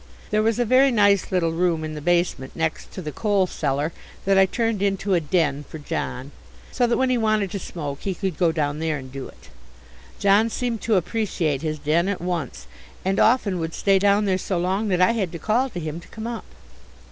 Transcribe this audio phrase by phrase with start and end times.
[0.31, 3.93] There was a very nice little room in the basement next to the coal cellar
[4.25, 6.31] that I turned into a "den" for John,
[6.71, 9.49] so that when he wanted to smoke he could go down there and do it.
[10.17, 12.65] John seemed to appreciate his den at once,
[13.05, 15.99] and often would stay down there so long that I had to call to him
[15.99, 16.45] to come up.